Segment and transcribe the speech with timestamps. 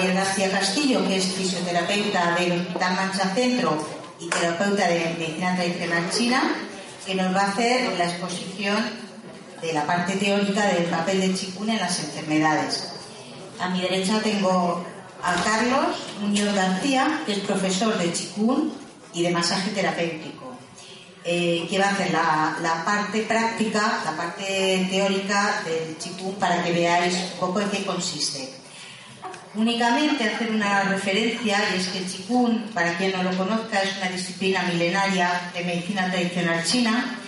[0.00, 3.86] Javier García Castillo, que es fisioterapeuta del Hospital Mancha Centro
[4.18, 6.54] y terapeuta de medicina tradicional china,
[7.04, 8.78] que nos va a hacer la exposición
[9.60, 12.92] de la parte teórica del papel de Chikun en las enfermedades.
[13.60, 14.82] A mi derecha tengo
[15.22, 18.72] a Carlos Muñoz García, que es profesor de Chikun
[19.12, 20.56] y de masaje terapéutico
[21.24, 26.72] eh, que va a hacer la, parte práctica, la parte teórica del Qigong para que
[26.72, 28.59] veáis un poco en qué consiste.
[29.54, 33.96] Únicamente hacer una referencia, y es que el Qigong, para quien no lo conozca, es
[33.96, 37.18] una disciplina milenaria de medicina tradicional china,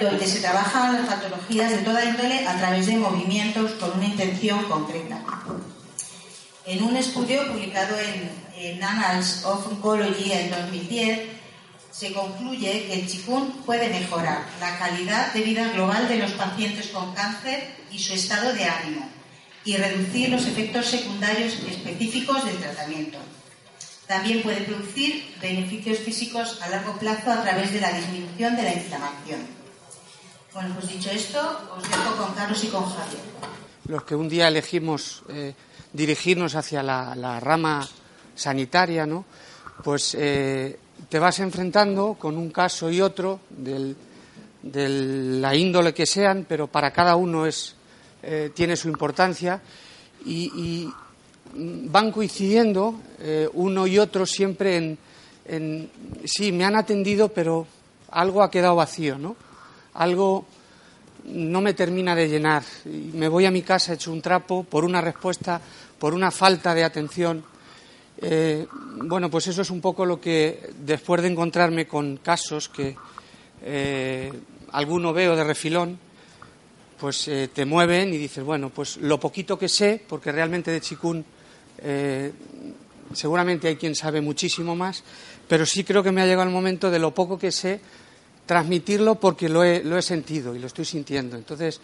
[0.00, 4.64] donde se trabajan las patologías de toda índole a través de movimientos con una intención
[4.64, 5.20] concreta.
[6.64, 11.20] En un estudio publicado en, en Annals of Oncology en 2010,
[11.90, 16.88] se concluye que el chikun puede mejorar la calidad de vida global de los pacientes
[16.88, 19.15] con cáncer y su estado de ánimo
[19.66, 23.18] y reducir los efectos secundarios específicos del tratamiento.
[24.06, 28.74] También puede producir beneficios físicos a largo plazo a través de la disminución de la
[28.74, 29.40] inflamación.
[30.54, 33.20] Bueno, pues dicho esto, os dejo con Carlos y con Javier.
[33.88, 35.52] Los que un día elegimos eh,
[35.92, 37.86] dirigirnos hacia la, rama
[38.36, 39.24] sanitaria, ¿no?
[39.82, 40.78] Pues eh,
[41.08, 43.96] te vas enfrentando con un caso y otro de
[45.42, 47.75] la índole que sean, pero para cada uno es,
[48.28, 49.62] eh, tiene su importancia
[50.24, 50.90] y,
[51.54, 54.98] van coincidiendo eh, uno y otro siempre
[55.46, 55.90] en,
[56.24, 57.68] sí, me han atendido, pero
[58.10, 59.36] algo ha quedado vacío, ¿no?
[59.94, 60.44] Algo
[61.26, 62.64] no me termina de llenar.
[62.84, 65.60] Me voy a mi casa hecho un trapo por una respuesta,
[65.96, 67.44] por una falta de atención
[68.18, 68.66] eh,
[69.04, 72.96] bueno, pues eso es un poco lo que, después de encontrarme con casos que
[74.72, 75.98] alguno veo de refilón,
[76.98, 80.80] pues eh, te mueven y dices, bueno, pues lo poquito que sé, porque realmente de
[80.80, 81.24] chikun
[83.12, 85.04] seguramente hay quien sabe muchísimo más,
[85.48, 87.80] pero sí creo que me ha llegado el momento de lo poco que sé
[88.46, 91.36] transmitirlo porque lo he, lo he sentido y lo estoy sintiendo.
[91.36, 91.80] Entonces,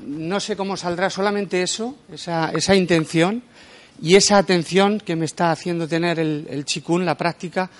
[0.00, 3.42] no sé cómo saldrá solamente eso, esa, esa intención
[4.00, 7.70] y esa atención que me está haciendo tener el, el chikun, la práctica,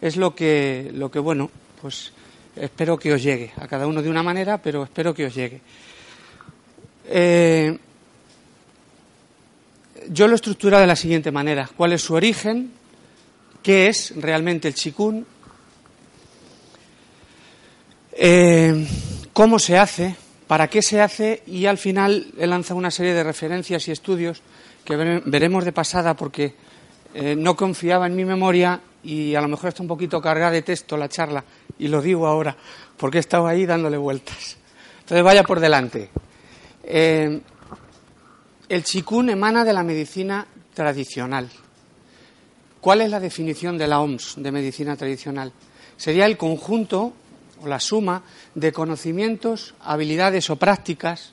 [0.00, 2.12] es lo que, lo que, bueno, pues
[2.56, 3.52] espero que os llegue.
[3.56, 5.60] A cada uno de una manera, pero espero que os llegue.
[7.08, 7.78] Eh,
[10.10, 11.68] yo lo he estructurado de la siguiente manera.
[11.76, 12.72] ¿Cuál es su origen?
[13.62, 15.26] ¿Qué es realmente el chikun?
[18.12, 18.86] Eh,
[19.32, 20.16] ¿Cómo se hace?
[20.46, 21.42] ¿Para qué se hace?
[21.46, 24.42] Y al final he lanzado una serie de referencias y estudios
[24.84, 26.54] que veremos de pasada porque
[27.14, 30.62] eh, no confiaba en mi memoria y a lo mejor está un poquito cargada de
[30.62, 31.44] texto la charla
[31.78, 32.56] y lo digo ahora
[32.96, 34.56] porque he estado ahí dándole vueltas.
[35.00, 36.10] Entonces vaya por delante.
[36.90, 37.40] Eh,
[38.70, 41.50] el chikun emana de la medicina tradicional.
[42.80, 45.52] ¿Cuál es la definición de la OMS de medicina tradicional?
[45.98, 47.12] Sería el conjunto
[47.60, 48.22] o la suma
[48.54, 51.32] de conocimientos, habilidades o prácticas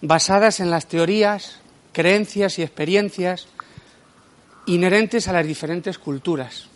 [0.00, 1.58] basadas en las teorías,
[1.92, 3.48] creencias y experiencias
[4.64, 6.68] inherentes a las diferentes culturas,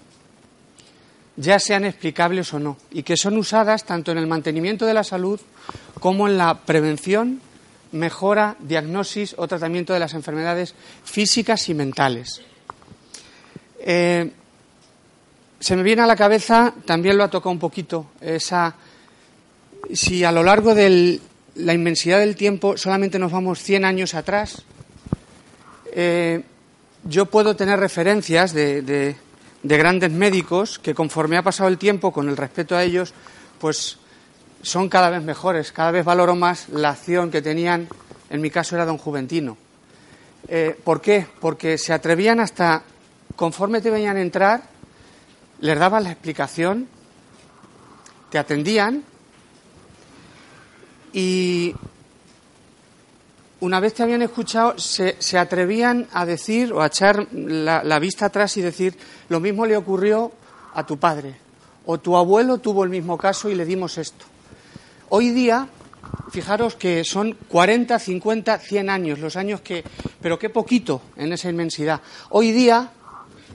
[1.36, 5.04] ya sean explicables o no, y que son usadas tanto en el mantenimiento de la
[5.04, 5.40] salud
[5.98, 7.40] como en la prevención,
[7.92, 12.42] mejora, diagnosis o tratamiento de las enfermedades físicas y mentales.
[13.80, 14.30] Eh,
[15.58, 18.74] se me viene a la cabeza, también lo ha tocado un poquito, esa,
[19.92, 21.20] si a lo largo de
[21.56, 24.62] la inmensidad del tiempo solamente nos vamos 100 años atrás,
[25.92, 26.42] eh,
[27.04, 29.16] yo puedo tener referencias de, de,
[29.62, 33.12] grandes médicos que conforme ha pasado el tiempo, con el respeto a ellos,
[33.58, 33.98] pues
[34.62, 37.88] son cada vez mejores, cada vez valoro más la acción que tenían,
[38.28, 39.56] en mi caso era don Juventino.
[40.48, 41.26] Eh, ¿Por qué?
[41.40, 42.82] Porque se atrevían hasta,
[43.36, 44.62] conforme te venían a entrar,
[45.60, 46.88] les daban la explicación,
[48.30, 49.04] te atendían
[51.12, 51.74] y
[53.60, 58.56] una vez te habían escuchado, se, atrevían a decir o a echar la, vista atrás
[58.56, 58.96] y decir,
[59.28, 60.32] lo mismo le ocurrió
[60.74, 61.36] a tu padre,
[61.84, 64.29] o tu abuelo tuvo el mismo caso y le dimos esto.
[65.12, 65.66] Hoy día,
[66.30, 69.82] fijaros que son 40, 50, 100 años, los años que,
[70.22, 72.00] pero qué poquito en esa inmensidad.
[72.28, 72.92] Hoy día,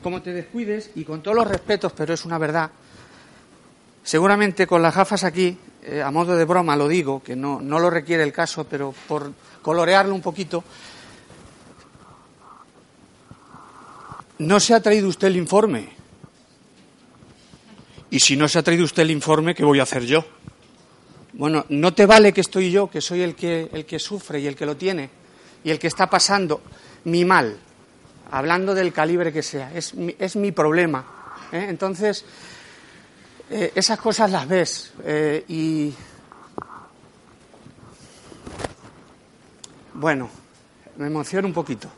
[0.03, 2.71] como te descuides, y con todos los respetos, pero es una verdad,
[4.03, 7.79] seguramente con las gafas aquí, eh, a modo de broma lo digo, que no, no
[7.79, 9.31] lo requiere el caso, pero por
[9.61, 10.61] colorearlo un poquito.
[14.39, 15.87] No se ha traído usted el informe.
[18.09, 20.25] Y si no se ha traído usted el informe, ¿qué voy a hacer yo?
[21.37, 24.47] Bueno, no te vale que estoy yo, que soy el que, el que sufre y
[24.47, 25.09] el que lo tiene
[25.63, 26.61] y el que está pasando
[27.05, 27.57] mi mal,
[28.31, 29.73] hablando del calibre que sea.
[29.73, 31.05] Es mi, es mi problema.
[31.51, 31.67] ¿eh?
[31.69, 32.25] Entonces,
[33.49, 35.93] eh, esas cosas las ves eh, y
[39.97, 40.29] Bueno,
[40.97, 41.89] me emociona un poquito.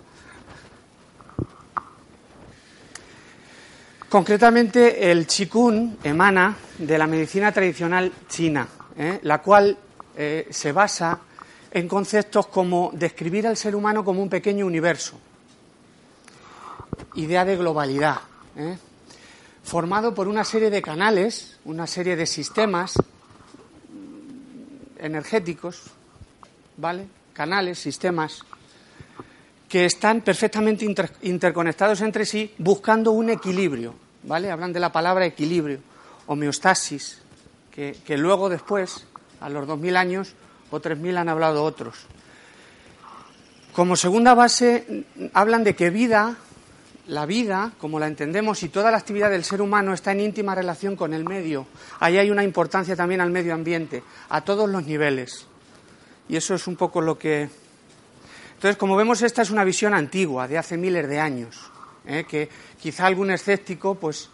[4.08, 8.68] Concretamente, el Qigong emana de la medicina tradicional china,
[8.98, 9.20] ¿eh?
[9.24, 9.78] la cual
[10.16, 11.20] eh, se basa
[11.72, 15.18] en conceptos como describir al ser humano como un pequeño universo,
[17.16, 18.20] idea de globalidad,
[18.56, 18.78] ¿eh?
[19.64, 22.94] formado por una serie de canales, una serie de sistemas
[24.98, 25.84] energéticos,
[26.78, 27.08] ¿vale?
[27.34, 28.42] canales, sistemas,
[29.70, 30.86] que están perfectamente
[31.22, 33.94] interconectados entre sí buscando un equilibrio,
[34.24, 34.50] ¿vale?
[34.50, 35.80] Hablan de la palabra equilibrio,
[36.26, 37.20] homeostasis,
[37.78, 39.06] que, luego después,
[39.40, 40.34] a los 2.000 años
[40.72, 42.08] o 3.000 han hablado otros.
[43.72, 46.38] Como segunda base, hablan de que vida,
[47.06, 50.56] la vida, como la entendemos, y toda la actividad del ser humano está en íntima
[50.56, 51.68] relación con el medio.
[52.00, 55.46] Ahí hay una importancia también al medio ambiente, a todos los niveles.
[56.28, 57.48] Y eso es un poco lo que.
[58.56, 61.70] Entonces, como vemos, esta es una visión antigua, de hace miles de años,
[62.08, 62.26] ¿eh?
[62.28, 62.50] que
[62.82, 64.32] quizá algún escéptico, pues,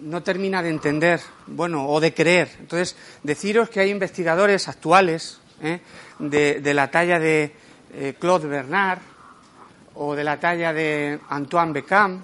[0.00, 2.50] no termina de entender, bueno, o de creer.
[2.60, 5.80] Entonces, deciros que hay investigadores actuales ¿eh?
[6.18, 7.52] de, la talla de
[7.94, 9.00] eh, Claude Bernard
[9.94, 12.22] o de la talla de Antoine Beckham,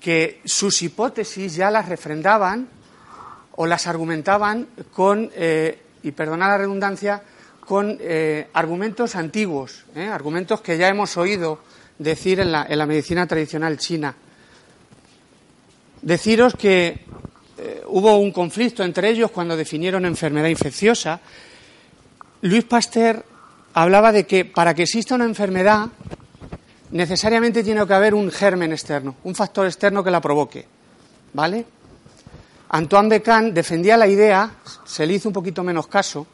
[0.00, 2.68] que sus hipótesis ya las refrendaban
[3.56, 5.30] o las argumentaban con,
[6.02, 7.22] y perdonad la redundancia,
[7.64, 10.06] con eh, argumentos antiguos, ¿eh?
[10.06, 11.60] argumentos que ya hemos oído
[11.98, 14.14] decir en la, medicina tradicional china.
[16.02, 17.00] Deciros que
[17.58, 21.20] eh, hubo un conflicto entre ellos cuando definieron enfermedad infecciosa.
[22.42, 23.24] Luis Pasteur
[23.74, 25.86] hablaba de que para que exista una enfermedad
[26.90, 30.66] necesariamente tiene que haber un germen externo, un factor externo que la provoque.
[31.32, 31.64] ¿Vale?
[32.68, 34.50] Antoine Becan defendía la idea,
[34.84, 36.26] se le hizo un poquito menos caso,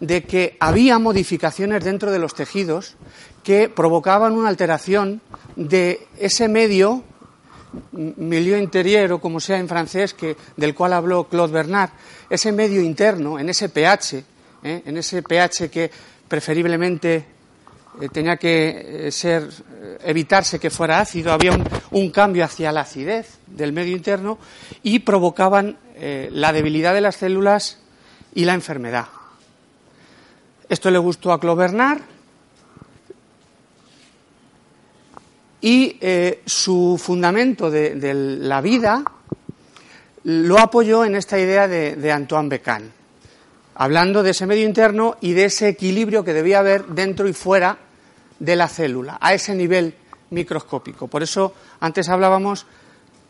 [0.00, 2.96] de que había modificaciones dentro de los tejidos
[3.42, 5.20] que provocaban una alteración
[5.54, 7.04] de ese medio,
[7.92, 11.90] milieu interior o como sea en francés, que, del cual habló Claude Bernard,
[12.30, 14.24] ese medio interno, en ese pH,
[14.62, 14.82] ¿eh?
[14.84, 15.90] en ese pH que
[16.28, 17.24] preferiblemente
[18.00, 19.48] eh, tenía que eh, ser,
[20.04, 24.38] evitarse que fuera ácido, había un, un, cambio hacia la acidez del medio interno
[24.82, 27.78] y provocaban la debilidad de las células
[28.34, 29.06] y la enfermedad.
[30.68, 32.02] Esto le gustó a Clovernard
[35.60, 39.02] y eh, su fundamento de, la vida
[40.24, 42.92] lo apoyó en esta idea de, Antoine Becan,
[43.74, 47.78] hablando de ese medio interno y de ese equilibrio que debía haber dentro y fuera
[48.38, 49.94] de la célula, a ese nivel
[50.30, 51.08] microscópico.
[51.08, 52.66] Por eso antes hablábamos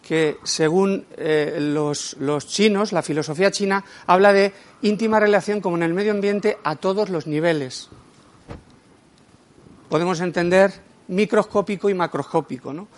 [0.06, 2.16] que según eh, los,
[2.46, 4.52] chinos, la filosofía china, habla de
[4.82, 7.88] íntima relación como en el medio ambiente a todos los niveles.
[9.88, 10.72] Podemos entender
[11.08, 12.72] microscópico y macroscópico.
[12.72, 12.88] ¿no?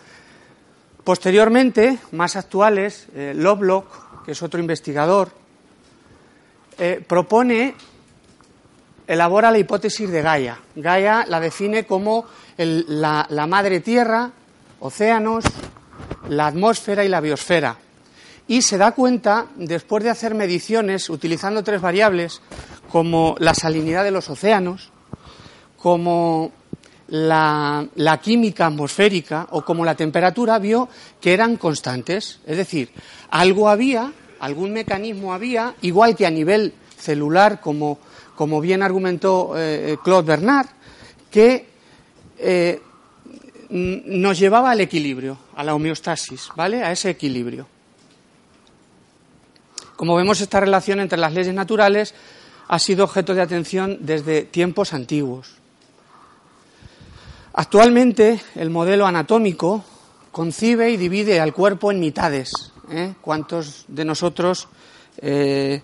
[1.04, 5.30] Posteriormente, más actuales, eh, Lovelock, que es otro investigador,
[6.78, 7.74] eh, propone,
[9.06, 10.60] elabora la hipótesis de Gaia.
[10.76, 14.30] Gaia la define como la madre tierra,
[14.80, 15.44] océanos,
[16.28, 17.76] la atmósfera y la biosfera.
[18.46, 22.40] Y se da cuenta, después de hacer mediciones utilizando tres variables,
[22.90, 24.90] como la salinidad de los océanos,
[25.76, 26.52] como
[27.08, 30.88] la, la, química atmosférica o como la temperatura, vio
[31.20, 32.40] que eran constantes.
[32.46, 32.90] Es decir,
[33.30, 37.98] algo había, algún mecanismo había, igual que a nivel celular, como,
[38.34, 40.66] como bien argumentó eh, Claude Bernard,
[41.30, 41.66] que
[42.38, 42.80] eh,
[43.70, 46.82] nos llevaba al equilibrio, a la homeostasis, ¿vale?
[46.82, 47.66] A ese equilibrio.
[49.96, 52.14] Como vemos, esta relación entre las leyes naturales
[52.68, 55.57] ha sido objeto de atención desde tiempos antiguos.
[57.60, 59.82] Actualmente, el modelo anatómico
[60.30, 62.52] concibe y divide al cuerpo en mitades.
[62.88, 63.14] ¿eh?
[63.20, 64.68] ¿Cuántos de nosotros,
[65.16, 65.82] eh,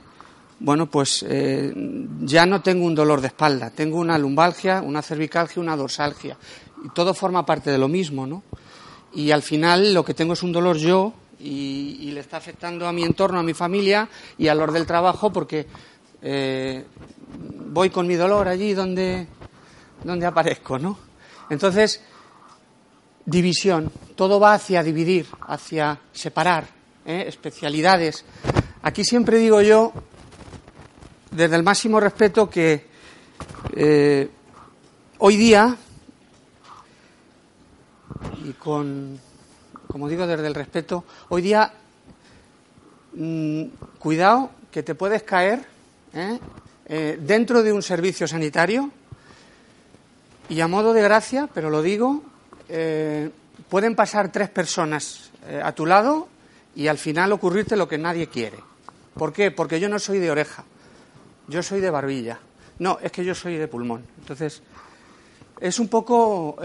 [0.61, 1.73] bueno, pues eh,
[2.21, 6.37] ya no tengo un dolor de espalda, tengo una lumbalgia, una cervicalgia, una dorsalgia?
[6.85, 8.45] Y todo forma parte de lo mismo, ¿no?
[9.13, 12.93] Y al final lo que tengo es un dolor yo y, le está afectando a
[12.93, 15.67] mi entorno, a mi familia y a los del trabajo porque
[17.73, 19.27] voy con mi dolor allí donde,
[20.05, 21.14] donde aparezco, ¿no?
[21.51, 22.01] Entonces,
[23.25, 26.67] división, todo va hacia dividir, hacia separar,
[27.05, 27.25] ¿eh?
[27.27, 28.25] especialidades.
[28.83, 29.93] Aquí siempre digo yo,
[31.31, 32.87] desde el máximo respeto, que
[33.75, 34.29] eh,
[35.19, 35.77] hoy día,
[38.45, 39.19] y con,
[39.89, 41.73] como digo, desde el respeto, hoy día,
[43.15, 43.65] mm,
[43.99, 45.65] cuidado que te puedes caer
[46.13, 46.39] ¿eh?
[47.21, 48.91] dentro de un servicio sanitario
[50.49, 52.23] y a modo de gracia, pero lo digo,
[52.69, 53.31] eh,
[53.69, 56.29] pueden pasar tres personas eh, a tu lado
[56.75, 58.59] y al final ocurrirte lo que nadie quiere.
[59.15, 59.51] ¿Por qué?
[59.51, 60.65] Porque yo no soy de oreja,
[61.49, 62.39] yo soy de barbilla.
[62.79, 64.05] No, es que yo soy de pulmón.
[64.19, 64.63] Entonces,
[65.61, 66.57] es un poco.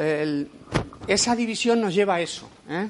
[1.07, 2.49] esa división nos lleva a eso.
[2.67, 2.89] ¿eh?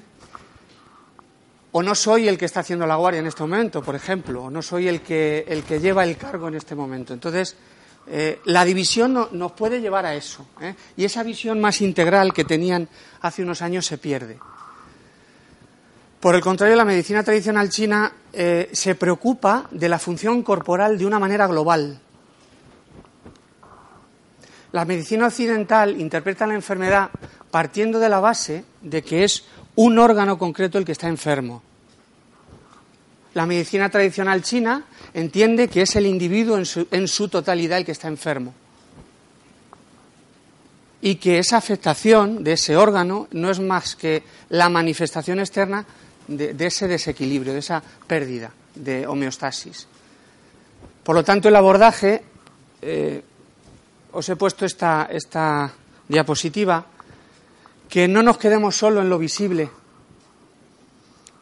[1.72, 4.50] O no soy el que está haciendo la guardia en este momento, por ejemplo, o
[4.50, 7.14] no soy el que, el que lleva el cargo en este momento.
[7.14, 7.56] Entonces,
[8.12, 10.48] eh, la división nos puede llevar a eso.
[10.62, 10.74] ¿eh?
[10.98, 12.90] Y esa visión más integral que tenían
[13.22, 14.40] hace unos años se pierde.
[16.20, 21.06] Por el contrario, la medicina tradicional china eh, se preocupa de la función corporal de
[21.06, 22.00] una manera global.
[24.72, 27.12] La medicina occidental interpreta la enfermedad
[27.52, 31.62] partiendo de la base de que es un órgano concreto el que está enfermo.
[33.36, 38.08] La medicina tradicional china entiende que es el individuo en su, totalidad el que está
[38.08, 38.54] enfermo.
[41.02, 45.86] Y que esa afectación de ese órgano no es más que la manifestación externa
[46.28, 49.88] de, ese desequilibrio, de esa pérdida de homeostasis.
[51.04, 52.24] Por lo tanto, el abordaje,
[52.82, 53.24] eh,
[54.12, 55.72] os he puesto esta, esta
[56.08, 56.86] diapositiva,
[57.88, 59.70] que no nos quedemos solo en lo visible.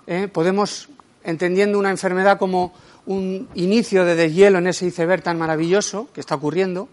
[0.06, 0.28] ¿eh?
[0.30, 0.88] Podemos
[1.24, 2.74] entendiendo una enfermedad como
[3.08, 6.88] un inicio de deshielo en ese iceberg tan maravilloso que está ocurriendo.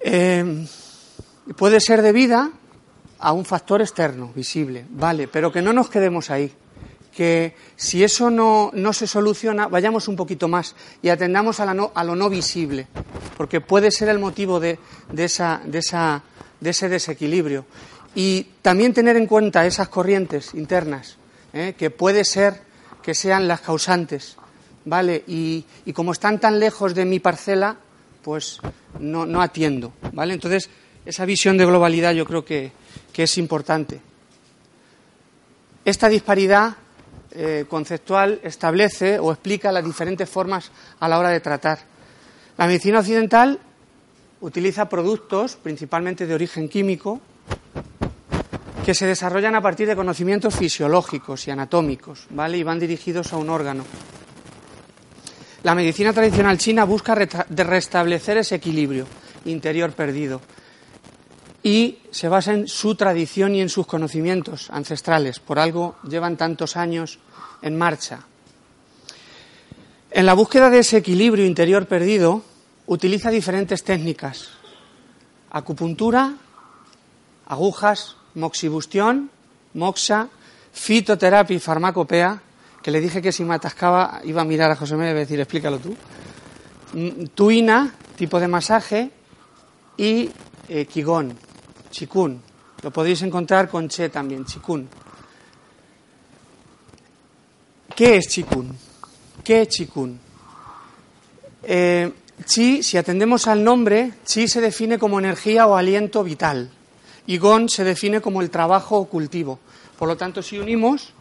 [0.00, 0.66] Eh,
[1.56, 2.50] puede ser debida
[3.18, 6.52] a un factor externo, visible, vale, pero que no nos quedemos ahí.
[7.14, 12.04] Que si eso no, no se soluciona, vayamos un poquito más y atendamos a, a
[12.04, 12.88] lo no visible,
[13.36, 14.78] porque puede ser el motivo de,
[15.12, 16.22] de, esa, de, esa,
[16.58, 17.66] de ese desequilibrio.
[18.14, 21.16] Y también tener en cuenta esas corrientes internas
[21.52, 21.74] ¿eh?
[21.78, 22.71] que puede ser
[23.02, 24.36] que sean las causantes,
[24.84, 25.24] ¿vale?
[25.26, 27.76] Y, como están tan lejos de mi parcela,
[28.22, 28.60] pues
[28.98, 30.34] no, atiendo, ¿vale?
[30.34, 30.70] Entonces,
[31.04, 32.72] esa visión de globalidad yo creo que,
[33.14, 34.00] es importante.
[35.84, 36.76] Esta disparidad
[37.32, 41.80] eh, conceptual establece o explica las diferentes formas a la hora de tratar.
[42.56, 43.58] La medicina occidental
[44.40, 47.20] utiliza productos, principalmente de origen químico,
[48.84, 52.58] que se desarrollan a partir de conocimientos fisiológicos y anatómicos, ¿vale?
[52.58, 53.84] Y van dirigidos a un órgano.
[55.62, 59.06] La medicina tradicional china busca restablecer ese equilibrio
[59.44, 60.40] interior perdido
[61.62, 65.38] y se basa en su tradición y en sus conocimientos ancestrales.
[65.38, 67.20] Por algo llevan tantos años
[67.62, 68.24] en marcha.
[70.10, 72.42] En la búsqueda de ese equilibrio interior perdido,
[72.86, 74.48] utiliza diferentes técnicas.
[75.50, 76.34] Acupuntura,
[77.46, 79.30] agujas, moxibustión,
[79.74, 80.28] moxa,
[80.72, 82.40] fitoterapia y farmacopea,
[82.82, 85.40] que le dije que si me atascaba iba a mirar a José Miguel y decir,
[85.40, 85.94] explícalo tú.
[86.94, 89.10] Mm, tuina, tipo de masaje,
[89.96, 90.30] y
[90.68, 91.32] eh, Qigong,
[91.90, 92.42] chikun.
[92.82, 94.88] Lo podéis encontrar con che también, chikun.
[97.94, 98.76] ¿Qué es chikun?
[99.44, 100.18] ¿Qué es chikun?
[101.62, 102.12] Eh,
[102.44, 106.70] chi, si atendemos al nombre, chi se define como energía o aliento vital
[107.26, 109.58] y Gon se define como el trabajo o cultivo.
[109.98, 111.12] Por lo tanto, si unimos,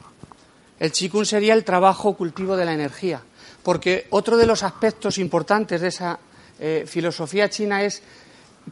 [0.79, 3.21] el Chikun sería el trabajo o cultivo de la energía.
[3.63, 6.19] Porque otro de los aspectos importantes de esa
[6.59, 8.01] eh, filosofía china es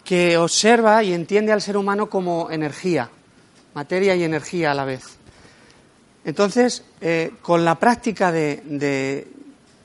[0.04, 3.10] que observa y entiende al ser humano como energía,
[3.74, 5.04] materia y energía a la vez.
[6.26, 9.28] Entonces, eh, con la práctica de, de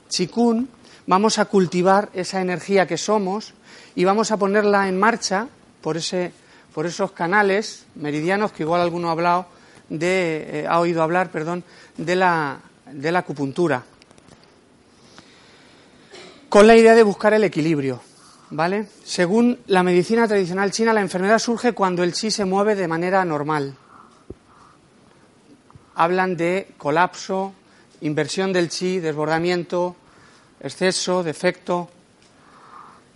[0.09, 0.69] Chikun
[1.07, 3.53] vamos a cultivar esa energía que somos
[3.95, 5.47] y vamos a ponerla en marcha
[5.81, 6.31] por, ese,
[6.75, 9.45] por esos canales meridianos que igual alguno ha hablado
[9.89, 11.63] eh, ha oído hablar, perdón,
[11.95, 12.59] de la,
[12.91, 13.81] de la acupuntura.
[16.49, 18.01] Con la idea de buscar el equilibrio,
[18.49, 18.87] ¿vale?
[19.05, 23.23] Según la medicina tradicional china, la enfermedad surge cuando el chi se mueve de manera
[23.23, 23.77] normal.
[25.95, 27.53] Hablan de colapso,
[28.01, 29.95] inversión del chi, desbordamiento,
[30.59, 31.89] exceso, defecto.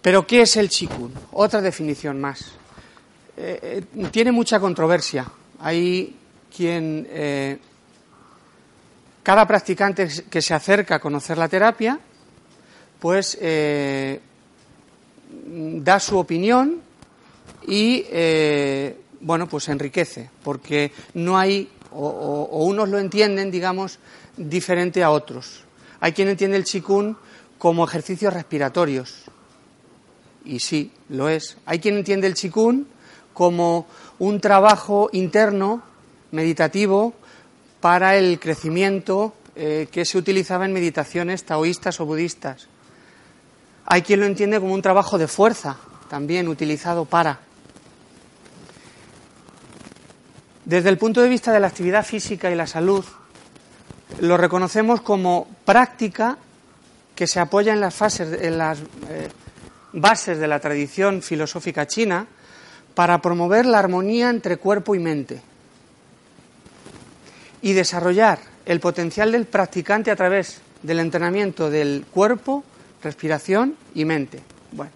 [0.01, 1.11] Pero ¿qué es el Qigong?
[1.33, 2.58] Otra definición más.
[3.41, 5.25] Eh, eh, tiene mucha controversia.
[5.61, 6.13] Hay
[6.53, 7.57] quien, eh,
[9.23, 11.97] cada practicante que se acerca a conocer la terapia,
[12.99, 13.39] pues
[15.39, 16.81] da su opinión
[17.65, 18.03] y,
[19.21, 23.99] bueno, pues enriquece, porque no hay, o, o, unos lo entienden, digamos,
[24.35, 25.63] diferente a otros.
[26.01, 27.15] Hay quien entiende el Qigong
[27.57, 29.23] como ejercicios respiratorios.
[30.43, 31.55] Y sí, lo es.
[31.65, 32.98] Hay quien entiende el chikun
[33.39, 33.87] como
[34.19, 35.81] un trabajo interno,
[36.31, 37.13] meditativo,
[37.79, 42.67] para el crecimiento eh, que se utilizaba en meditaciones taoístas o budistas.
[43.85, 45.77] Hay quien lo entiende como un trabajo de fuerza,
[46.09, 47.39] también utilizado para.
[50.65, 53.05] Desde el punto de vista de la actividad física y la salud,
[54.19, 56.37] lo reconocemos como práctica
[57.15, 59.29] que se apoya en las, eh,
[59.93, 62.27] bases de la tradición filosófica china
[62.99, 65.39] para promover la armonía entre cuerpo y mente
[67.61, 72.61] y desarrollar el potencial del practicante a través del entrenamiento del cuerpo,
[73.01, 74.43] respiración y mente.
[74.73, 74.91] Bueno.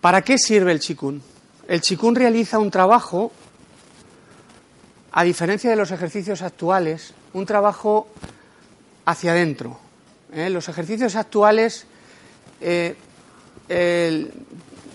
[0.00, 1.22] ¿Para qué sirve el chikun?
[1.68, 3.30] El chikun realiza un trabajo,
[5.12, 8.08] a diferencia de los ejercicios actuales, un trabajo
[9.04, 9.78] hacia adentro.
[10.32, 10.48] ¿eh?
[10.48, 11.84] Los ejercicios actuales,
[12.62, 12.96] eh,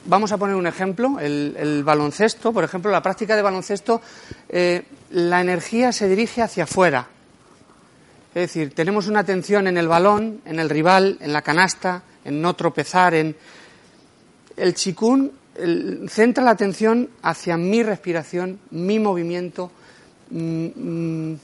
[0.06, 4.02] vamos a poner un ejemplo, el, baloncesto, por ejemplo, la práctica de baloncesto,
[4.50, 7.08] eh, la energía se dirige hacia afuera.
[8.34, 12.42] Es decir, tenemos una atención en el balón, en el rival, en la canasta, en
[12.42, 13.36] no tropezar, en...
[14.58, 15.32] El chikun
[16.08, 19.72] centra la atención hacia mi respiración, mi movimiento,
[20.30, 21.40] mm, mm,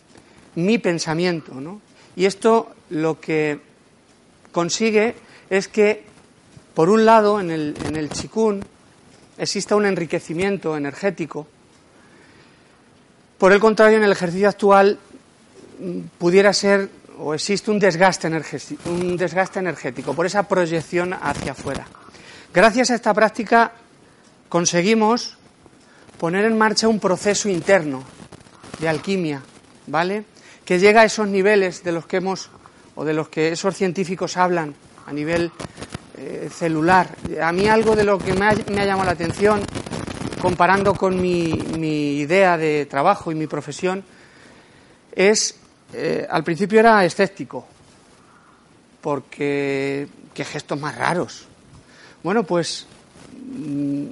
[0.56, 1.82] mi pensamiento, ¿no?
[2.16, 3.60] Y esto lo que
[4.52, 5.16] consigue
[5.50, 6.04] es que,
[6.74, 8.64] por un lado, en el, en el chikun
[9.38, 11.48] exista un enriquecimiento energético.
[13.38, 15.00] Por el contrario, en el ejercicio actual
[15.80, 16.90] mm, pudiera ser
[17.22, 18.28] o existe un desgaste,
[18.86, 21.86] un desgaste energético por esa proyección hacia afuera.
[22.54, 23.74] Gracias a esta práctica
[24.50, 25.38] conseguimos
[26.18, 28.04] poner en marcha un proceso interno
[28.80, 29.44] de alquimia,
[29.88, 30.26] ¿vale?
[30.66, 32.50] que llega a esos niveles de los que hemos
[32.96, 34.74] o de los que esos científicos hablan
[35.06, 35.52] a nivel
[36.24, 37.16] eh, celular.
[37.42, 39.62] A mí algo de lo que me ha, llamado la atención,
[40.40, 41.50] comparando con mi,
[42.20, 44.04] idea de trabajo y mi profesión,
[45.14, 45.56] es,
[45.94, 47.66] eh, al principio era escéptico,
[49.02, 51.48] porque qué gestos más raros.
[52.22, 52.86] Bueno, pues
[53.34, 54.06] mm,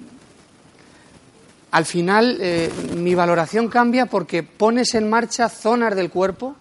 [1.69, 6.55] al final eh, mi valoración cambia porque pones en marcha zonas del cuerpo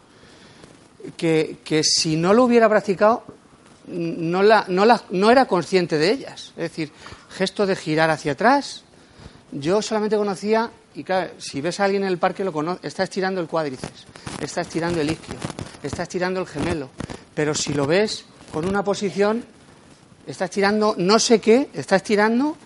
[1.17, 3.38] que, si no lo hubiera practicado
[3.91, 6.53] no, la, no, la, no era consciente de ellas.
[6.57, 6.93] Es decir,
[7.31, 8.85] gesto de girar hacia atrás.
[9.51, 13.05] Yo solamente conocía, y claro, si ves a alguien en el parque lo conoce, está
[13.05, 14.07] estirando el cuádriceps,
[14.41, 15.37] está estirando el isquio,
[15.83, 16.91] está estirando el gemelo.
[17.35, 19.45] Pero si lo ves con una posición,
[20.27, 22.57] está estirando no sé qué, está estirando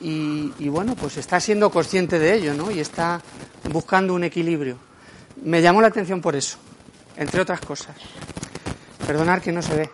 [0.00, 2.70] y, bueno, pues está siendo consciente de ello, ¿no?
[2.70, 3.22] Y está
[3.70, 4.76] buscando un equilibrio.
[5.42, 6.58] Me llamó la atención por eso,
[7.16, 7.96] entre otras cosas.
[9.06, 9.90] Perdonar que no se ve.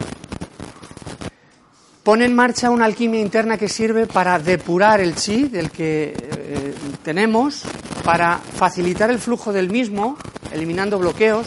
[2.03, 6.75] Pone en marcha una alquimia interna que sirve para depurar el chi del que eh,
[7.03, 7.63] tenemos,
[8.05, 10.17] para facilitar el flujo del mismo,
[10.53, 11.47] eliminando bloqueos,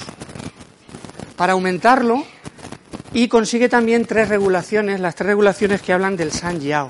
[1.35, 2.23] para aumentarlo
[3.13, 6.89] y consigue también tres regulaciones, las tres regulaciones que hablan del San Yao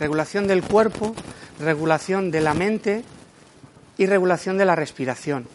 [0.00, 1.14] regulación del cuerpo,
[1.60, 3.04] regulación de la mente
[3.98, 5.46] y regulación de la respiración.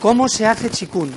[0.00, 1.12] ¿Cómo se hace chikun?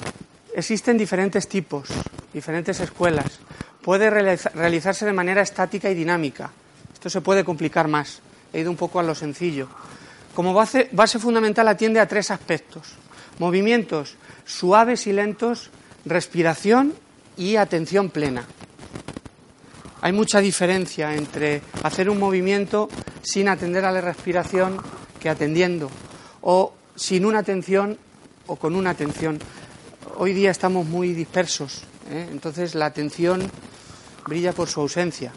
[0.58, 1.88] Existen diferentes tipos,
[2.34, 3.38] diferentes escuelas.
[3.80, 6.50] Puede realizarse de manera estática y dinámica.
[6.92, 8.22] Esto se puede complicar más.
[8.52, 9.70] He ido un poco a lo sencillo.
[10.34, 12.96] Como base, base fundamental atiende a tres aspectos.
[13.38, 14.16] Movimientos
[14.46, 15.70] suaves y lentos,
[16.06, 16.96] respiración
[17.38, 18.44] y atención plena.
[20.02, 22.90] Hay mucha diferencia entre hacer un movimiento
[23.22, 24.82] sin atender a la respiración
[25.20, 25.92] que atendiendo,
[26.42, 28.00] o sin una atención
[28.48, 29.38] o con una atención.
[30.20, 32.28] Hoy día estamos muy dispersos, ¿eh?
[32.32, 33.40] entonces la atención
[34.26, 35.32] brilla por su ausencia.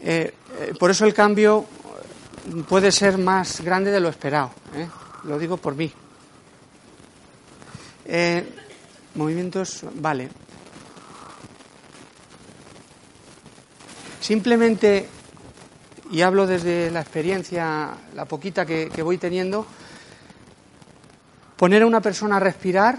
[0.00, 1.64] Eh, eh, por eso el cambio
[2.68, 4.50] puede ser más grande de lo esperado,
[5.22, 5.92] lo digo por mí.
[9.14, 10.28] movimientos, vale.
[14.20, 15.08] Simplemente,
[16.10, 19.68] y hablo desde la experiencia, la poquita que, voy teniendo,
[21.56, 22.98] poner a una persona a respirar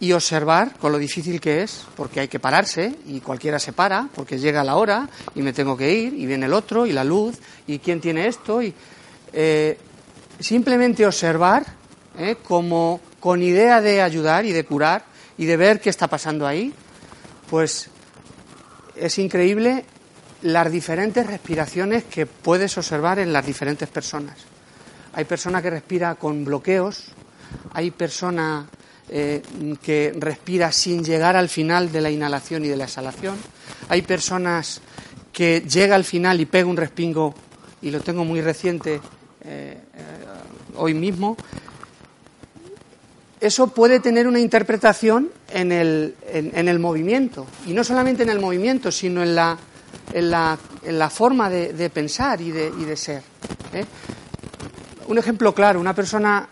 [0.00, 4.08] y observar con lo difícil que es, porque hay que pararse y cualquiera se para,
[4.14, 7.04] porque llega la hora y me tengo que ir y viene el otro y la
[7.04, 7.36] luz
[7.66, 8.74] y quién tiene esto y
[9.32, 9.78] eh,
[10.40, 11.66] simplemente observar
[12.18, 15.04] eh, como con idea de ayudar y de curar
[15.36, 16.72] y de ver qué está pasando ahí,
[17.50, 17.90] pues
[18.96, 19.84] es increíble
[20.42, 24.49] las diferentes respiraciones que puedes observar en las diferentes personas.
[25.20, 27.08] Hay persona que respira con bloqueos,
[27.74, 28.66] hay persona
[29.10, 29.42] eh,
[29.82, 33.36] que respira sin llegar al final de la inhalación y de la exhalación,
[33.90, 34.80] hay personas
[35.30, 37.34] que llega al final y pega un respingo,
[37.82, 39.00] y lo tengo muy reciente eh,
[39.44, 39.78] eh,
[40.76, 41.36] hoy mismo,
[43.42, 47.46] eso puede tener una interpretación en el, en, el, movimiento.
[47.66, 49.58] Y no solamente en el movimiento, sino en la,
[50.14, 53.22] en la, la forma de, pensar y de, de ser.
[55.10, 56.48] Un ejemplo claro, una persona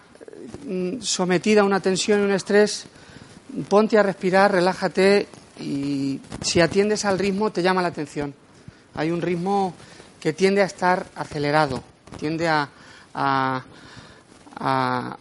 [0.66, 2.86] mm, sometida a una tensión y un estrés,
[3.68, 5.28] ponte a respirar, relájate
[5.60, 8.34] y si atiendes al ritmo te llama la atención.
[8.96, 9.74] Hay un ritmo
[10.18, 11.84] que tiende a estar acelerado,
[12.18, 12.68] tiende a,
[13.14, 15.16] a,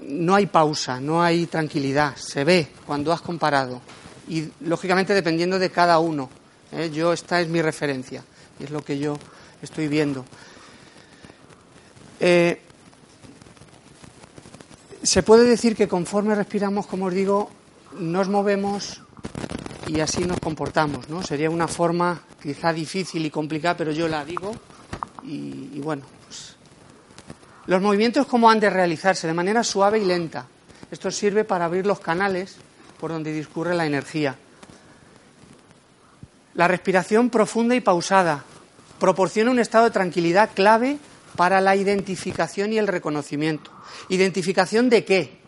[0.00, 3.82] no hay pausa, no hay tranquilidad, se ve cuando has comparado.
[4.26, 6.28] Y lógicamente dependiendo de cada uno.
[6.72, 6.90] ¿eh?
[6.92, 8.24] Yo, esta es mi referencia,
[8.58, 9.16] y es lo que yo
[9.62, 10.24] estoy viendo.
[12.18, 12.63] Eh,
[15.04, 17.50] se puede decir que conforme respiramos, como os digo,
[17.98, 19.02] nos movemos
[19.86, 21.22] y así nos comportamos, ¿no?
[21.22, 24.52] Sería una forma quizá difícil y complicada, pero yo la digo
[25.22, 26.02] y bueno,
[27.66, 30.46] los movimientos cómo han de realizarse de manera suave y lenta.
[30.90, 32.56] Esto sirve para abrir los canales
[33.00, 34.36] por donde discurre la energía.
[36.54, 38.44] La respiración profunda y pausada
[38.98, 40.98] proporciona un estado de tranquilidad clave
[41.36, 43.70] para la identificación y el reconocimiento.
[44.08, 45.38] ¿Identificación de qué?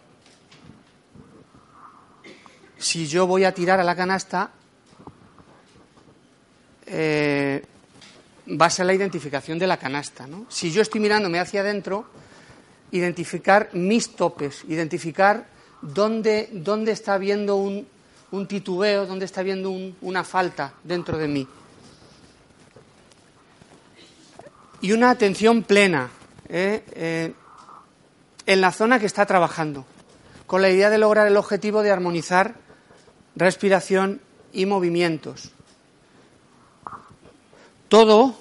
[2.78, 4.50] Si yo voy a tirar a la canasta,
[6.86, 7.64] eh,
[8.48, 10.26] va a ser la identificación de la canasta.
[10.26, 10.46] ¿no?
[10.48, 12.06] Si yo estoy mirándome hacia adentro,
[12.92, 15.46] identificar mis topes, identificar
[15.82, 17.86] dónde, dónde está habiendo un,
[18.30, 19.70] un, titubeo, dónde está habiendo
[20.00, 21.48] una falta dentro de mí.
[24.86, 26.10] Y una atención plena
[26.48, 26.84] ¿eh?
[26.92, 27.32] Eh,
[28.46, 29.84] en la zona que está trabajando,
[30.46, 32.54] con la idea de lograr el objetivo de armonizar
[33.34, 34.20] respiración
[34.52, 35.50] y movimientos
[37.88, 38.36] todo,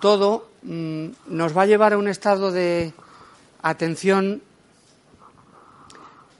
[0.00, 2.92] todo mm, nos va a llevar a un estado de
[3.62, 4.42] atención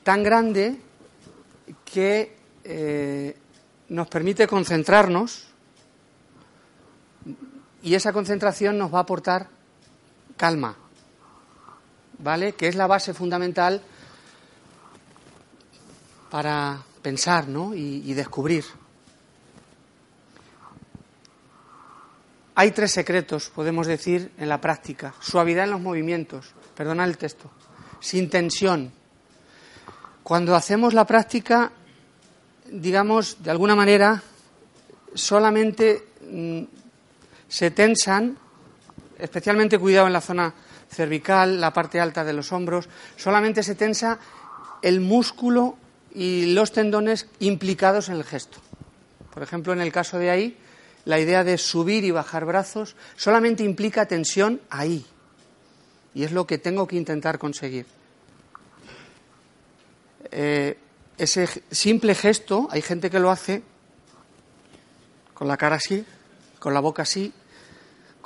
[0.03, 0.81] tan grande
[1.85, 3.37] que eh,
[3.91, 5.54] nos permite concentrarnos
[7.85, 9.49] y esa concentración nos va a aportar
[10.39, 10.75] calma,
[12.19, 12.55] ¿vale?
[12.55, 13.83] Que es la base fundamental
[16.31, 17.75] para pensar ¿no?
[17.75, 18.65] y descubrir.
[22.57, 25.15] Hay tres secretos, podemos decir, en la práctica.
[25.21, 27.51] Suavidad en los movimientos, perdona el texto,
[28.01, 28.93] sin tensión.
[30.23, 31.71] Cuando hacemos la práctica,
[32.71, 34.23] digamos, de alguna manera,
[35.15, 36.63] solamente mm,
[37.55, 38.37] se tensan,
[39.17, 40.53] especialmente cuidado en la zona
[40.91, 44.19] cervical, la parte alta de los hombros, solamente se tensa
[44.83, 45.77] el músculo
[46.13, 48.59] y los tendones implicados en el gesto.
[49.33, 50.59] Por ejemplo, en el caso de ahí,
[51.05, 55.07] la idea de subir y bajar brazos solamente implica tensión ahí.
[56.13, 57.87] Y es lo que tengo que intentar conseguir.
[60.33, 60.77] Eh,
[61.19, 63.63] ese simple gesto, hay gente que lo hace
[65.35, 66.05] con la cara así,
[66.59, 67.33] con la boca así,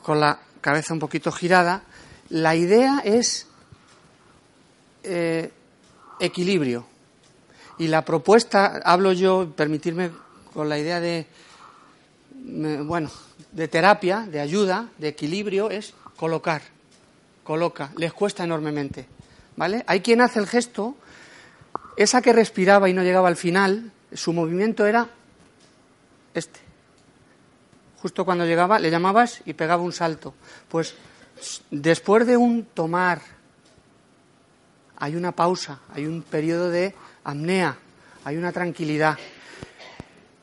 [0.09, 1.83] con la cabeza un poquito girada.
[2.31, 3.47] La idea es
[5.03, 5.53] eh,
[6.19, 6.87] equilibrio.
[7.77, 10.11] Y la propuesta, hablo yo, permitirme
[10.55, 11.27] con la idea de
[12.33, 13.11] bueno,
[13.53, 16.63] de terapia, de ayuda, de equilibrio, es colocar,
[17.45, 19.07] coloca, les cuesta enormemente,
[19.57, 19.85] ¿vale?
[19.87, 20.97] Hay quien hace el gesto,
[21.99, 25.11] esa que respiraba y no llegaba al final, su movimiento era
[26.33, 26.68] este.
[28.03, 30.35] Justo cuando llegaba, le llamabas y pegaba un salto.
[30.69, 30.95] Pues
[31.71, 33.21] después de un tomar,
[34.97, 37.77] hay una pausa, hay un periodo de apnea,
[38.25, 39.19] hay una tranquilidad.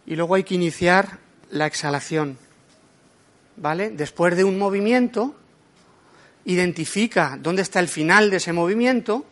[0.06, 2.38] Y luego hay que iniciar la exhalación.
[3.58, 3.90] ¿Vale?
[3.90, 5.36] Después de un movimiento,
[6.44, 9.26] identifica dónde está el final de ese movimiento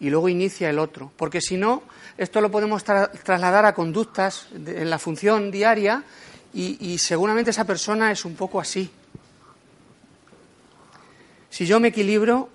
[0.00, 1.12] y luego inicia el otro.
[1.16, 1.82] Porque si no,
[2.16, 6.04] esto lo podemos trasladar a conductas en la función diaria
[6.54, 8.90] y, seguramente esa persona es un poco así.
[11.50, 12.48] Si yo me equilibro,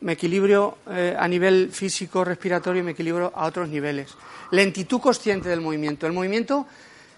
[0.00, 4.14] me equilibro eh, a nivel físico, respiratorio y me equilibro a otros niveles.
[4.50, 6.06] Lentitud consciente del movimiento.
[6.06, 6.66] El movimiento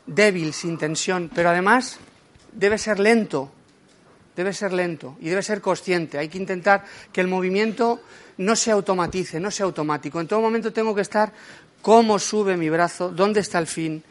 [0.07, 1.99] débil, sin tensión, pero además
[2.53, 3.51] debe ser lento,
[4.37, 6.19] debe ser lento y debe ser consciente.
[6.19, 8.01] Hay que intentar que el movimiento
[8.39, 10.21] no se automatice, no sea automático.
[10.21, 11.33] En todo momento tengo que estar
[11.81, 14.03] cómo sube mi brazo, dónde está el fin,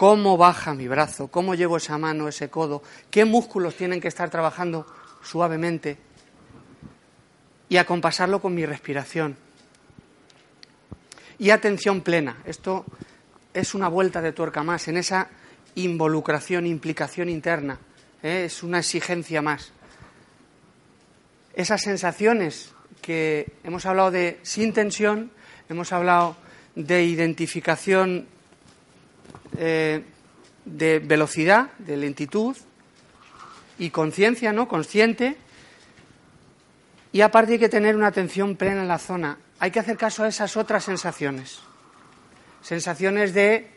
[0.00, 4.30] cómo baja mi brazo, cómo llevo esa mano, ese codo, qué músculos tienen que estar
[4.30, 4.86] trabajando
[5.22, 5.98] suavemente
[7.68, 9.36] y acompasarlo con mi respiración.
[11.38, 12.38] Y atención plena.
[12.46, 12.86] Esto
[13.52, 15.28] es una vuelta de tuerca más en esa
[15.74, 17.78] involucración, implicación interna.
[18.22, 18.44] ¿eh?
[18.46, 19.70] Es una exigencia más.
[21.52, 25.30] Esas sensaciones que hemos hablado de sin tensión,
[25.68, 26.38] hemos hablado
[26.74, 28.39] de identificación
[29.56, 30.04] eh,
[30.64, 32.56] de velocidad, de lentitud
[33.78, 34.68] y conciencia, ¿no?
[34.68, 35.36] Consciente.
[37.12, 39.38] Y aparte hay que tener una atención plena en la zona.
[39.58, 41.60] Hay que hacer caso a esas otras sensaciones.
[42.62, 43.68] Sensaciones de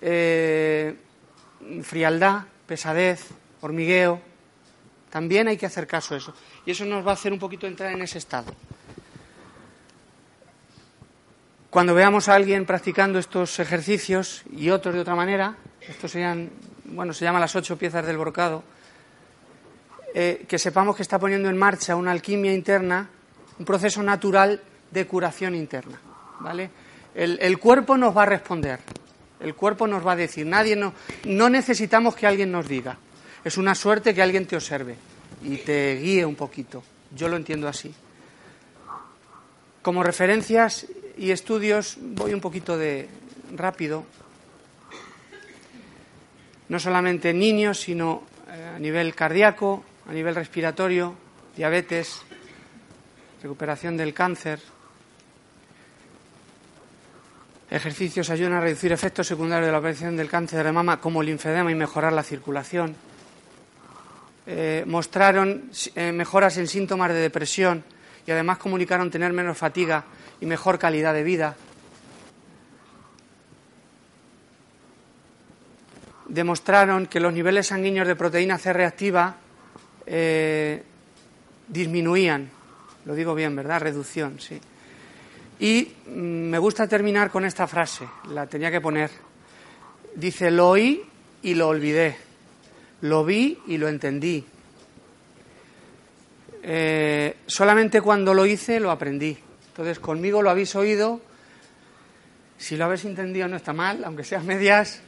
[0.00, 0.96] eh,
[1.82, 3.24] frialdad, pesadez,
[3.60, 4.20] hormigueo.
[5.10, 6.34] También hay que hacer caso a eso.
[6.66, 8.52] Y eso nos va a hacer un poquito entrar en ese estado.
[11.76, 16.48] Cuando veamos a alguien practicando estos ejercicios y otros de otra manera, estos serían,
[16.86, 18.64] bueno, se llaman las ocho piezas del brocado,
[20.14, 23.10] eh, que sepamos que está poniendo en marcha una alquimia interna,
[23.58, 26.00] un proceso natural de curación interna,
[26.40, 26.70] ¿vale?
[27.14, 28.80] El, cuerpo nos va a responder,
[29.40, 32.96] el cuerpo nos va a decir, nadie no, no necesitamos que alguien nos diga,
[33.44, 34.96] es una suerte que alguien te observe
[35.42, 36.82] y te guíe un poquito,
[37.14, 37.94] yo lo entiendo así.
[39.82, 40.86] Como referencias
[41.16, 43.08] y estudios, voy un poquito de
[43.54, 44.04] rápido,
[46.68, 51.14] no solamente en niños, sino eh, a nivel cardíaco, a nivel respiratorio,
[51.56, 52.22] diabetes,
[53.42, 54.60] recuperación del cáncer.
[57.70, 61.28] Ejercicios ayudan a reducir efectos secundarios de la aparición del cáncer de mama como el
[61.28, 62.94] linfedema y mejorar la circulación.
[64.46, 67.82] Eh, mostraron eh, mejoras en síntomas de depresión
[68.26, 70.04] y además comunicaron tener menos fatiga
[70.40, 71.56] y mejor calidad de vida.
[76.28, 79.36] Demostraron que los niveles sanguíneos de proteína C reactiva
[80.06, 80.82] eh,
[81.68, 82.50] disminuían.
[83.04, 83.80] Lo digo bien, ¿verdad?
[83.80, 84.60] Reducción, sí.
[85.60, 89.10] Y mm, me gusta terminar con esta frase, la tenía que poner.
[90.14, 91.04] Dice, lo oí
[91.42, 92.16] y lo olvidé,
[93.02, 94.44] lo vi y lo entendí.
[96.68, 99.38] Eh, solamente cuando lo hice lo aprendí.
[99.68, 101.20] Entonces, conmigo lo habéis oído,
[102.58, 105.00] si lo habéis entendido no está mal, aunque sean medias.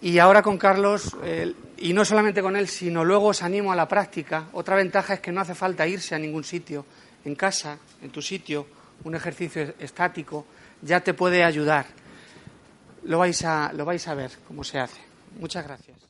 [0.00, 1.16] Y ahora con Carlos,
[1.76, 4.48] y no solamente con él, sino luego os animo a la práctica.
[4.52, 6.84] Otra ventaja es que no hace falta irse a ningún sitio.
[7.24, 8.66] En casa, en tu sitio,
[9.04, 10.46] un ejercicio estático,
[10.82, 11.86] ya te puede ayudar.
[13.04, 15.00] Lo vais a, lo vais a ver cómo se hace.
[15.38, 16.07] Muchas gracias.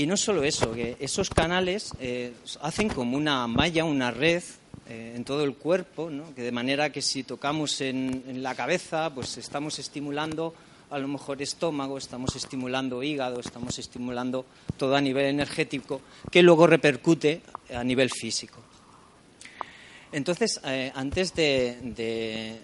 [0.00, 2.32] Y no solo eso, que esos canales eh,
[2.62, 4.42] hacen como una malla, una red
[4.88, 9.36] eh, en todo el cuerpo, que de manera que si tocamos en, la cabeza, pues
[9.36, 10.54] estamos estimulando
[10.88, 14.46] a lo mejor estómago, estamos estimulando hígado, estamos estimulando
[14.78, 18.58] todo a nivel energético, que luego repercute a nivel físico.
[20.12, 22.58] Entonces, eh, antes de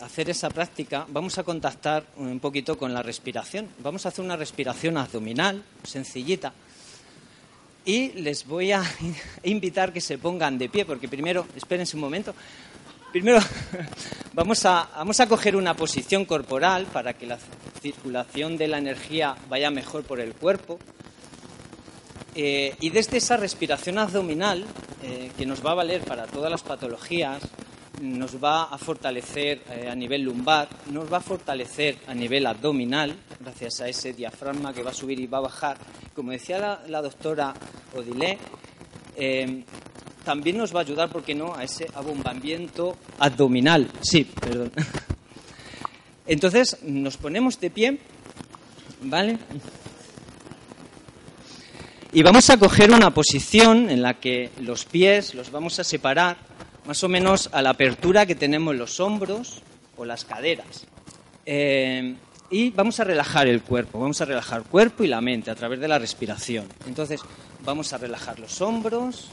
[0.00, 3.68] hacer esa práctica, vamos a contactar un poquito con la respiración.
[3.78, 6.52] Vamos a hacer una respiración abdominal, sencillita,
[7.84, 8.82] y les voy a
[9.44, 12.34] invitar que se pongan de pie, porque primero, espérense un momento,
[13.12, 13.38] primero
[14.34, 17.38] vamos a, vamos a coger una posición corporal para que la
[17.80, 20.78] circulación de la energía vaya mejor por el cuerpo.
[22.34, 24.66] Eh, y desde esa respiración abdominal,
[25.02, 27.40] eh, que nos va a valer para todas las patologías,
[28.00, 33.14] nos va a fortalecer eh, a nivel lumbar, nos va a fortalecer a nivel abdominal,
[33.40, 35.78] gracias a ese diafragma que va a subir y va a bajar.
[36.14, 37.54] Como decía la, doctora
[37.94, 38.38] Odilé,
[39.16, 39.64] eh,
[40.24, 43.88] también nos va a ayudar, ¿por qué no?, a ese abombamiento abdominal.
[44.02, 44.72] Sí, perdón.
[46.26, 47.98] Entonces nos ponemos de pie,
[49.02, 49.38] ¿vale?
[52.12, 56.36] Y vamos a coger una posición en la que los pies los vamos a separar
[56.86, 59.62] más o menos a la apertura que tenemos los hombros
[59.96, 60.86] o las caderas.
[61.44, 62.14] Eh,
[62.50, 65.56] y vamos a relajar el cuerpo, vamos a relajar el cuerpo y la mente a
[65.56, 66.66] través de la respiración.
[66.86, 67.20] Entonces
[67.64, 69.28] vamos a relajar los hombros,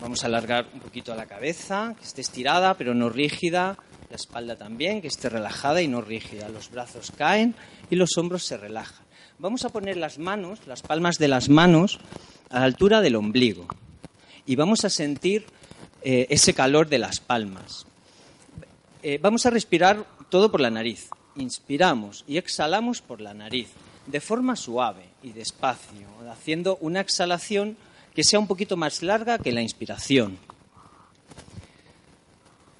[0.00, 3.76] vamos a alargar un poquito la cabeza, que esté estirada pero no rígida,
[4.08, 6.48] la espalda también, que esté relajada y no rígida.
[6.48, 7.54] Los brazos caen
[7.90, 9.06] y los hombros se relajan.
[9.38, 12.00] Vamos a poner las manos, las palmas de las manos,
[12.48, 13.66] a la altura del ombligo.
[14.46, 15.44] Y vamos a sentir
[16.02, 17.86] eh, ese calor de las palmas.
[19.02, 21.08] Eh, vamos a respirar todo por la nariz.
[21.36, 23.68] Inspiramos y exhalamos por la nariz,
[24.06, 27.76] de forma suave y despacio, haciendo una exhalación
[28.14, 30.38] que sea un poquito más larga que la inspiración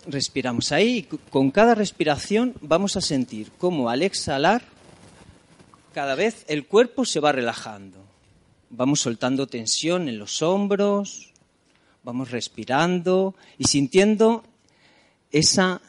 [0.09, 4.63] respiramos ahí y con cada respiración vamos a sentir cómo al exhalar
[5.93, 7.99] cada vez el cuerpo se va relajando.
[8.71, 11.28] Vamos soltando tensión en los hombros,
[12.03, 14.45] vamos respirando y sintiendo
[15.31, 15.81] esa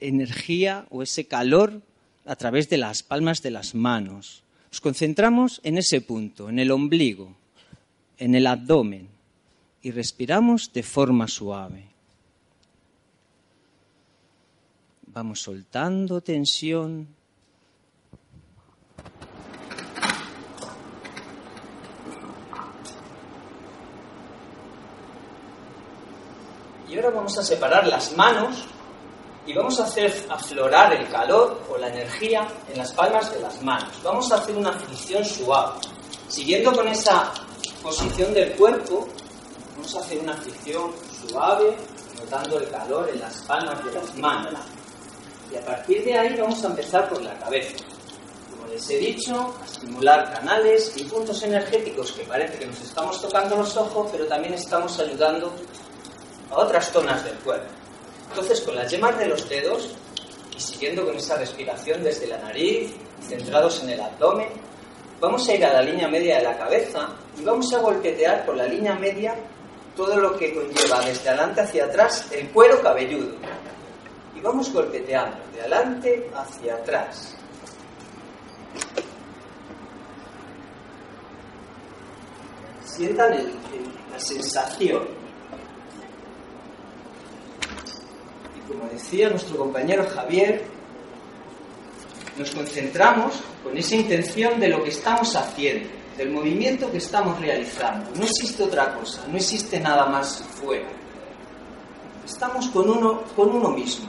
[0.00, 1.82] energía o ese calor
[2.24, 4.42] a través de las palmas de las manos.
[4.70, 7.36] Nos concentramos en ese punto, en el ombligo,
[8.18, 9.08] en el abdomen
[9.82, 11.84] y respiramos de forma suave.
[15.06, 17.15] Vamos soltando tensión.
[26.96, 28.56] Y ahora vamos a separar las manos
[29.44, 33.60] y vamos a hacer aflorar el calor o la energía en las palmas de las
[33.62, 33.90] manos.
[34.02, 35.78] Vamos a hacer una fricción suave.
[36.26, 37.34] Siguiendo con esa
[37.82, 39.06] posición del cuerpo,
[39.74, 40.90] vamos a hacer una fricción
[41.28, 41.76] suave,
[42.18, 44.54] notando el calor en las palmas de las manos.
[45.52, 47.76] Y a partir de ahí vamos a empezar por la cabeza.
[48.50, 53.20] Como les he dicho, a estimular canales y puntos energéticos que parece que nos estamos
[53.20, 55.52] tocando los ojos, pero también estamos ayudando
[56.50, 57.68] a otras zonas del cuerpo.
[58.30, 59.94] Entonces, con las yemas de los dedos
[60.56, 64.48] y siguiendo con esa respiración desde la nariz, centrados en el abdomen,
[65.20, 68.56] vamos a ir a la línea media de la cabeza y vamos a golpetear por
[68.56, 69.34] la línea media
[69.96, 73.34] todo lo que conlleva desde adelante hacia atrás el cuero cabelludo
[74.36, 77.34] y vamos golpeteando de adelante hacia atrás.
[82.84, 83.32] Sientan
[84.12, 85.02] la sensación.
[88.54, 90.64] Y como decía nuestro compañero Javier,
[92.38, 98.10] nos concentramos con esa intención de lo que estamos haciendo, del movimiento que estamos realizando.
[98.14, 100.88] No existe otra cosa, no existe nada más fuera.
[102.24, 104.08] Estamos con uno, con uno mismo.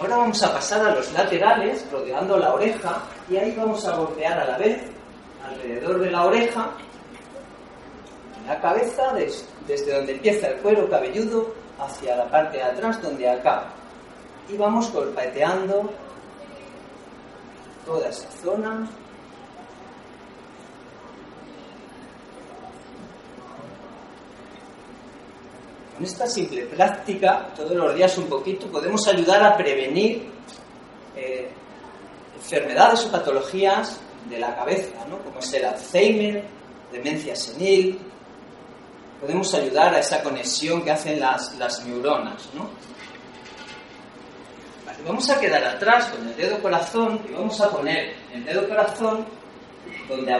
[0.00, 4.38] Ahora vamos a pasar a los laterales, rodeando la oreja, y ahí vamos a golpear
[4.38, 4.80] a la vez
[5.44, 6.70] alrededor de la oreja,
[8.48, 9.14] la cabeza,
[9.66, 13.68] desde donde empieza el cuero cabelludo hacia la parte de atrás donde acaba.
[14.48, 15.90] Y vamos golpeteando
[17.84, 18.88] toda esa zona,
[25.94, 30.30] Con esta simple práctica, todos los días un poquito, podemos ayudar a prevenir
[31.16, 31.50] eh,
[32.36, 33.98] enfermedades o patologías
[34.30, 35.18] de la cabeza, ¿no?
[35.18, 36.44] como es el Alzheimer,
[36.92, 37.98] demencia senil.
[39.20, 42.48] Podemos ayudar a esa conexión que hacen las, las neuronas.
[42.54, 42.68] ¿no?
[45.06, 49.24] vamos a quedar atrás con el dedo corazón y vamos a poner el dedo corazón
[50.08, 50.34] donde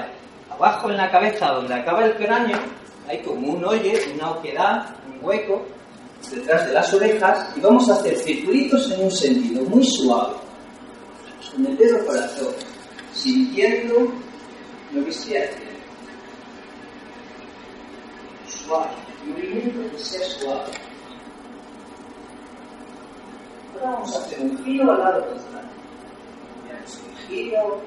[0.50, 2.58] abajo en la cabeza, donde acaba el cráneo,
[3.08, 5.64] hay como un hoyo, una oquedad, un hueco
[6.30, 10.34] detrás de las orejas y vamos a hacer circulitos en un sentido muy suave,
[11.52, 12.54] con el dedo corazón,
[13.14, 14.12] sintiendo
[14.92, 15.48] lo que sea
[18.68, 18.90] Suave,
[19.24, 20.72] movimiento suave.
[23.72, 25.70] Ahora vamos a hacer un giro al lado contrario.
[27.08, 27.80] Un giro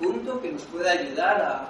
[0.00, 1.68] punto que nos puede ayudar a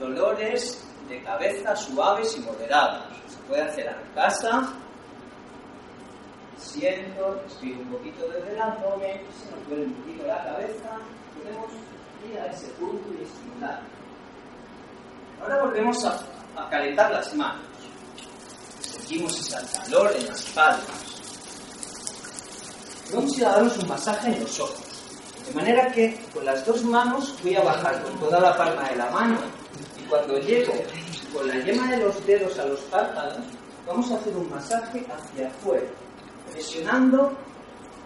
[0.00, 3.04] dolores de cabeza suaves y moderados.
[3.28, 4.72] Se puede hacer en casa.
[6.56, 10.98] Siento, respiro un poquito desde el abdomen, se nos duele un poquito la cabeza,
[11.36, 11.70] podemos
[12.28, 13.80] ir a ese punto y estimular.
[15.40, 16.18] Ahora volvemos a,
[16.70, 17.62] calentar las manos.
[18.80, 20.82] Sentimos ese calor en las palmas.
[23.14, 24.84] Vamos a darnos un masaje en los ojos.
[25.46, 28.96] De manera que con las dos manos voy a bajar con toda la palma de
[28.96, 29.38] la mano
[30.08, 30.72] cuando llego
[31.32, 33.44] con la yema de los dedos a los párpados,
[33.86, 35.86] vamos a hacer un masaje hacia afuera,
[36.50, 37.32] presionando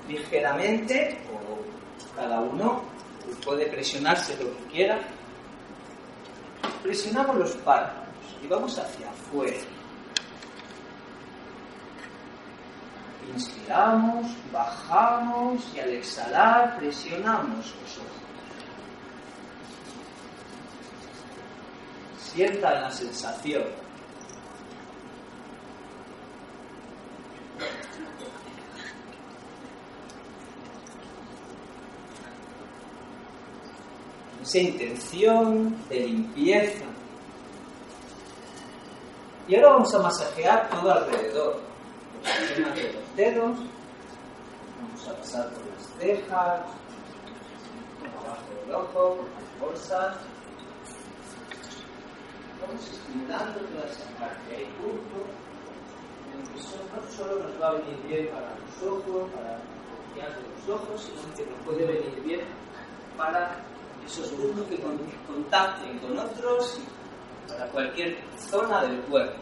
[0.09, 2.83] ligeramente, o cada uno
[3.45, 5.01] puede presionarse lo que quiera.
[6.83, 8.09] Presionamos los párpados
[8.43, 9.59] y vamos hacia afuera.
[13.33, 18.23] Inspiramos, bajamos y al exhalar presionamos los ojos.
[22.19, 23.63] Sientan la sensación.
[34.53, 36.85] Esa intención de limpieza.
[39.49, 41.59] Y ahora vamos a masajear todo alrededor.
[42.23, 43.59] Por de los dedos.
[44.79, 46.61] Vamos a pasar por las cejas,
[47.99, 50.17] por abajo del ojo, por las bolsas
[52.61, 54.67] vamos estimulando toda esa parte.
[54.83, 55.33] Puntos
[56.35, 60.43] en que no solo nos va a venir bien para los ojos, para la de
[60.43, 62.41] los ojos, sino que nos puede venir bien
[63.17, 63.72] para
[64.07, 64.79] esos puntos que
[65.27, 66.79] contacten con otros
[67.49, 69.41] para cualquier zona del cuerpo.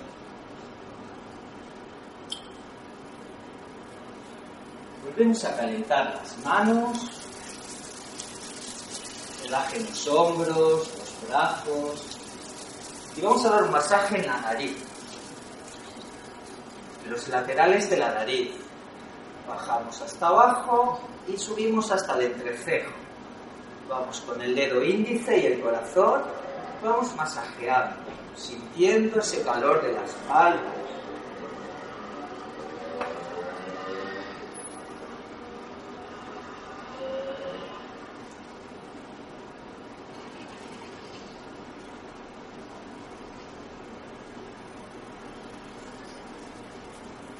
[5.05, 6.99] Volvemos a calentar las manos,
[9.43, 12.19] relajen los hombros, los brazos,
[13.17, 14.77] y vamos a dar un masaje en la nariz,
[17.05, 18.51] en los laterales de la nariz.
[19.49, 22.99] Bajamos hasta abajo y subimos hasta el entrecejo.
[23.91, 26.22] Vamos con el dedo índice y el corazón,
[26.80, 27.97] vamos masajeando,
[28.36, 30.80] sintiendo ese calor de las palmas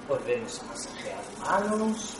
[0.09, 2.20] Volvemos a masajear manos.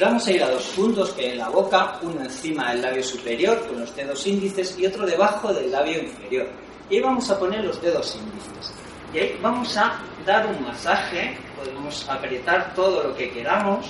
[0.00, 3.66] Vamos a ir a dos puntos que en la boca, uno encima del labio superior
[3.66, 6.48] con los dedos índices y otro debajo del labio inferior.
[6.88, 8.72] Y ahí vamos a poner los dedos índices.
[9.12, 13.86] Y ahí vamos a dar un masaje, podemos apretar todo lo que queramos.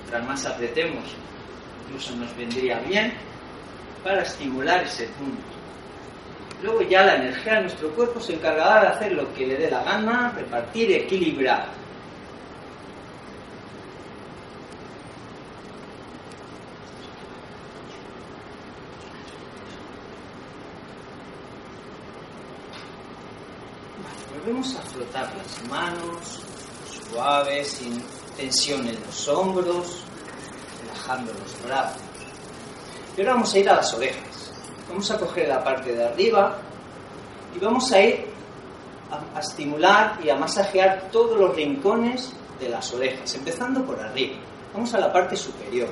[0.00, 1.04] Mientras más apretemos,
[1.86, 3.12] incluso nos vendría bien
[4.02, 5.42] para estimular ese punto.
[6.62, 9.70] Luego ya la energía de nuestro cuerpo se encargará de hacer lo que le dé
[9.70, 11.68] la gana, repartir, equilibrar.
[24.48, 26.42] Volvemos a frotar las manos,
[27.10, 28.02] suaves, sin
[28.36, 30.02] tensión en los hombros,
[30.82, 32.02] relajando los brazos.
[33.16, 34.52] Y ahora vamos a ir a las orejas.
[34.88, 36.58] Vamos a coger la parte de arriba
[37.54, 38.26] y vamos a ir
[39.34, 44.36] a, estimular y a masajear todos los rincones de las orejas, empezando por arriba.
[44.74, 45.88] Vamos a la parte superior.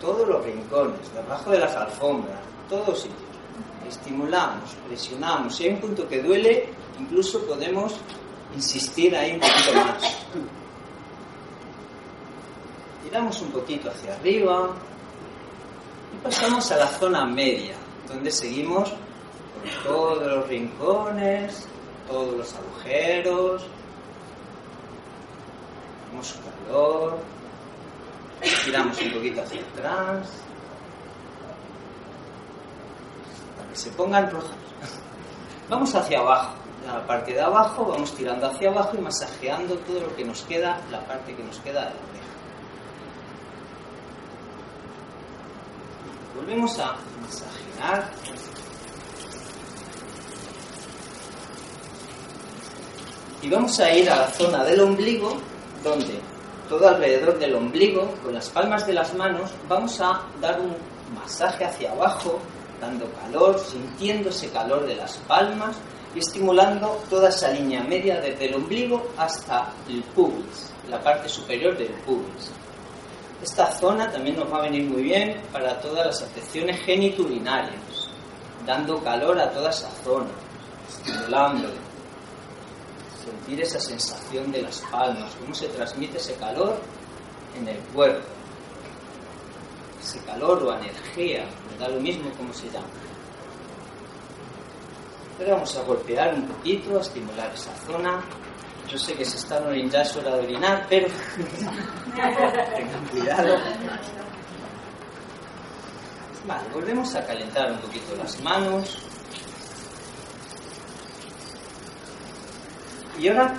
[0.00, 3.31] Todos los rincones, debajo de las alfombras, todos sitios.
[3.88, 5.56] Estimulamos, presionamos.
[5.56, 7.94] Si hay un punto que duele, incluso podemos
[8.54, 10.16] insistir ahí un poquito más.
[13.04, 14.70] Tiramos un poquito hacia arriba,
[16.14, 17.74] y pasamos a la zona media,
[18.08, 21.66] donde seguimos por todos los rincones,
[22.08, 23.66] todos los agujeros,
[26.04, 26.34] tenemos
[26.66, 27.18] calor,
[28.64, 30.28] giramos un poquito hacia atrás,
[33.56, 34.56] para que se pongan rojas.
[35.68, 36.54] Vamos hacia abajo,
[36.86, 40.80] la parte de abajo, vamos tirando hacia abajo y masajeando todo lo que nos queda,
[40.90, 42.12] la parte que nos queda de
[46.34, 48.10] Volvemos a masajear.
[53.42, 55.36] Y vamos a ir a la zona del ombligo,
[55.84, 56.20] donde
[56.68, 60.74] todo alrededor del ombligo, con las palmas de las manos, vamos a dar un
[61.14, 62.38] masaje hacia abajo,
[62.82, 65.76] dando calor, sintiendo ese calor de las palmas
[66.14, 71.78] y estimulando toda esa línea media desde el ombligo hasta el pubis, la parte superior
[71.78, 72.50] del pubis.
[73.40, 78.10] Esta zona también nos va a venir muy bien para todas las afecciones geniturinarias,
[78.66, 80.30] dando calor a toda esa zona,
[80.88, 81.68] estimulando,
[83.24, 86.76] sentir esa sensación de las palmas, cómo se transmite ese calor
[87.56, 88.41] en el cuerpo.
[90.02, 92.88] Ese calor o energía, me da lo mismo cómo se llama.
[95.38, 98.20] Ahora vamos a golpear un poquito, a estimular esa zona.
[98.88, 101.06] Yo sé que se están orinando, ya orinar, pero
[102.14, 103.56] tengan cuidado.
[106.46, 108.98] Vale, volvemos a calentar un poquito las manos.
[113.18, 113.54] Y ahora,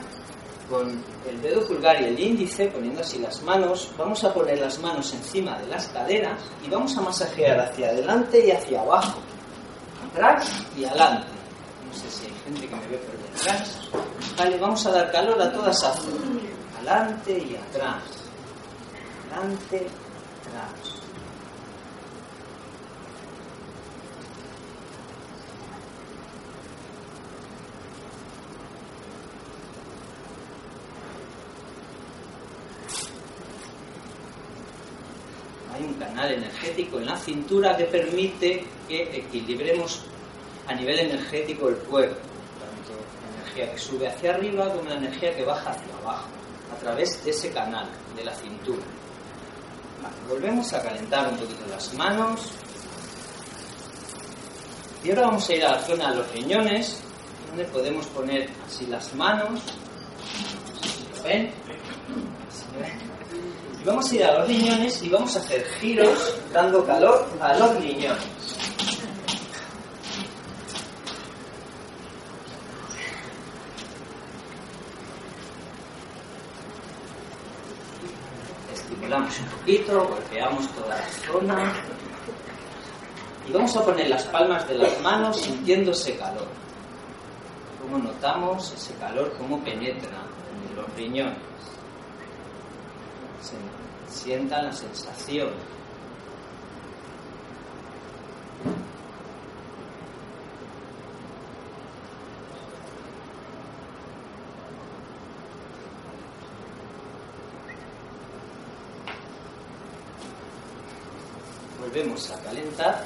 [0.74, 4.80] con el dedo pulgar y el índice, poniendo así las manos, vamos a poner las
[4.80, 9.19] manos encima de las caderas y vamos a masajear hacia adelante y hacia abajo,
[10.09, 11.28] atrás y adelante.
[11.88, 13.88] No sé si hay gente que me ve por detrás.
[14.36, 16.39] Vale, vamos a dar calor a toda esa zona.
[16.78, 18.01] Adelante y atrás.
[19.32, 19.88] Adelante,
[20.47, 21.03] atrás.
[35.74, 36.32] hay un canal
[37.14, 40.01] la cintura que permite que equilibremos
[40.68, 42.16] a nivel energético el cuerpo,
[42.59, 46.30] tanto la energía que sube hacia arriba como la energía que baja hacia abajo,
[46.76, 48.82] a través de ese canal de la cintura.
[50.28, 52.51] Volvemos a calentar un poquito las manos.
[55.03, 56.97] Y ahora vamos a ir a la zona de los riñones,
[57.49, 59.61] donde podemos poner así las manos.
[61.18, 61.51] ¿Lo ven?
[63.86, 67.75] Vamos a ir a los riñones y vamos a hacer giros dando calor a los
[67.81, 68.23] riñones.
[78.73, 81.73] Estimulamos un poquito, golpeamos toda la zona
[83.45, 86.47] y vamos a poner las palmas de las manos sintiendo ese calor.
[87.81, 90.23] Cómo notamos ese calor, cómo penetra
[90.69, 91.53] en los riñones
[94.10, 95.50] sientan la sensación.
[111.80, 113.06] Volvemos a calentar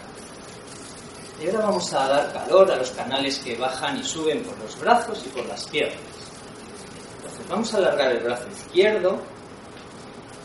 [1.42, 4.80] y ahora vamos a dar calor a los canales que bajan y suben por los
[4.80, 5.98] brazos y por las piernas.
[7.18, 9.37] Entonces vamos a alargar el brazo izquierdo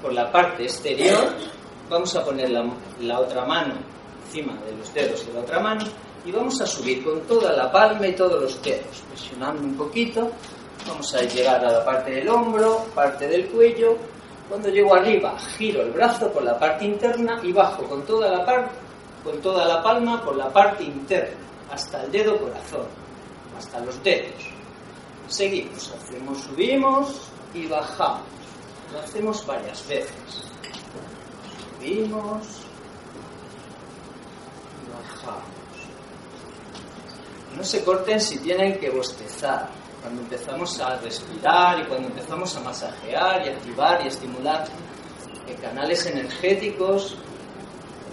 [0.02, 1.32] por la parte exterior,
[1.88, 3.74] vamos a poner la, otra mano
[4.26, 5.84] encima de los dedos de la otra mano
[6.24, 10.30] y vamos a subir con toda la palma y todos los dedos, presionando un poquito.
[10.86, 13.96] Vamos a llegar a la parte del hombro, parte del cuello.
[14.48, 18.44] Cuando llego arriba, giro el brazo por la parte interna y bajo con toda la
[18.44, 18.74] parte,
[19.24, 21.36] con toda la palma por la parte interna,
[21.72, 22.86] hasta el dedo corazón,
[23.56, 24.50] hasta los dedos.
[25.28, 27.20] Seguimos, hacemos, subimos
[27.54, 28.41] y bajamos.
[28.92, 30.12] Lo hacemos varias veces.
[31.78, 32.62] Subimos
[34.92, 35.44] bajamos.
[37.56, 39.68] No se corten si tienen que bostezar.
[40.02, 44.66] Cuando empezamos a respirar y cuando empezamos a masajear y activar y estimular
[45.60, 47.16] canales energéticos,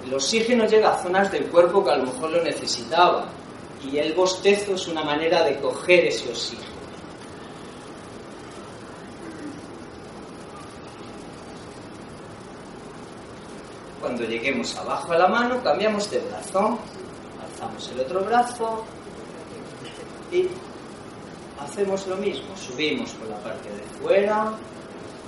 [0.06, 3.28] el oxígeno llega a zonas del cuerpo que a lo mejor lo necesitaba.
[3.84, 6.79] Y el bostezo es una manera de coger ese oxígeno.
[14.10, 16.80] Cuando lleguemos abajo a la mano, cambiamos de brazo,
[17.46, 18.84] alzamos el otro brazo
[20.32, 20.48] y
[21.60, 22.58] hacemos lo mismo.
[22.58, 24.52] Subimos por la parte de fuera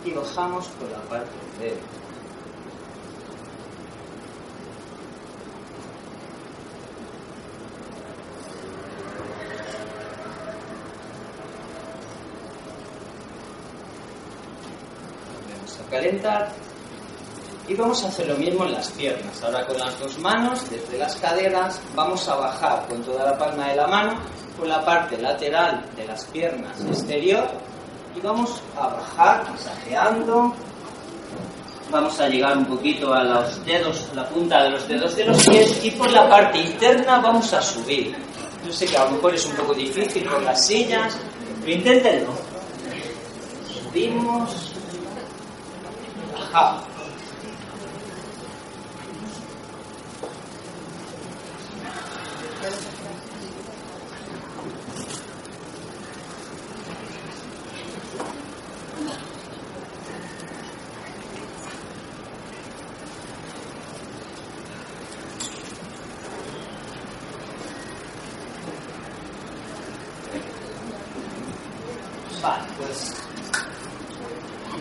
[0.04, 1.30] y bajamos por la parte
[1.60, 1.86] de dentro.
[15.92, 16.52] Calentar
[17.72, 19.42] y vamos a hacer lo mismo en las piernas.
[19.42, 23.70] Ahora con las dos manos, desde las caderas, vamos a bajar con toda la palma
[23.70, 24.20] de la mano
[24.58, 27.48] por la parte lateral de las piernas exterior
[28.14, 30.54] y vamos a bajar masajeando.
[31.90, 35.26] Vamos a llegar un poquito a los dedos, a la punta de los dedos de
[35.26, 38.14] los pies y por la parte interna vamos a subir.
[38.66, 41.18] Yo sé que a lo mejor es un poco difícil con las sillas,
[41.62, 42.32] pero inténtenlo.
[43.66, 44.74] Subimos,
[46.34, 46.92] bajamos.
[72.42, 73.14] Vale, pues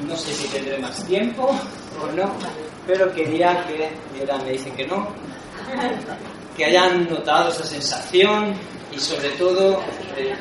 [0.08, 1.50] no sé si tendré más tiempo
[2.02, 2.32] o no,
[2.86, 3.90] pero quería que,
[4.20, 5.08] ahora me dicen que no,
[6.56, 8.54] que hayan notado esa sensación
[8.92, 9.82] y sobre todo
[10.16, 10.36] el,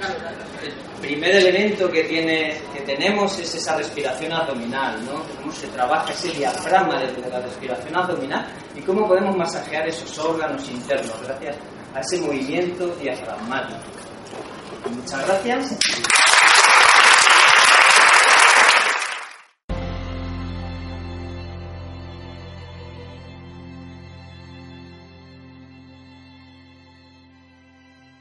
[1.01, 5.23] primer elemento que, tiene, que tenemos es esa respiración abdominal, ¿no?
[5.37, 10.67] Cómo se trabaja ese diafragma de la respiración abdominal y cómo podemos masajear esos órganos
[10.69, 11.55] internos gracias
[11.95, 13.79] a ese movimiento diafragmático.
[14.91, 15.77] Muchas gracias.